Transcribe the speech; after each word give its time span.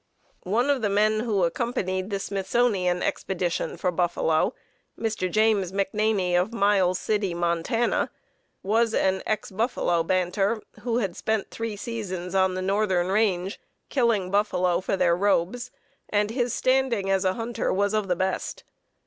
One 0.49 0.71
of 0.71 0.81
the 0.81 0.89
men 0.89 1.19
who 1.19 1.43
accompanied 1.43 2.09
the 2.09 2.19
Smithsonian 2.19 3.03
Expedition 3.03 3.77
for 3.77 3.91
Buffalo, 3.91 4.55
Mr. 4.99 5.29
James 5.29 5.71
McNaney, 5.71 6.33
of 6.35 6.51
Miles 6.55 6.97
City, 6.97 7.35
Montana, 7.35 8.09
was 8.63 8.95
an 8.95 9.21
ex 9.27 9.51
buffalo 9.51 10.01
banter, 10.01 10.59
who 10.79 10.97
had 10.97 11.15
spent 11.15 11.51
three 11.51 11.75
seasons 11.75 12.33
on 12.33 12.55
the 12.55 12.63
northern 12.63 13.09
range, 13.09 13.59
killing 13.89 14.31
buffalo 14.31 14.81
for 14.81 14.97
their 14.97 15.15
robes, 15.15 15.69
and 16.09 16.31
his 16.31 16.51
standing 16.51 17.11
as 17.11 17.23
a 17.23 17.33
hunter 17.33 17.71
was 17.71 17.93
of 17.93 18.07
the 18.07 18.15
best. 18.15 18.63